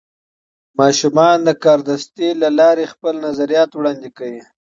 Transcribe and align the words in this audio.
ماشومان 0.79 1.37
د 1.47 1.49
کاردستي 1.63 2.29
له 2.41 2.49
لارې 2.59 2.91
خپل 2.93 3.13
نظریات 3.25 3.69
وړاندې 3.73 4.09
کوي. 4.17 4.43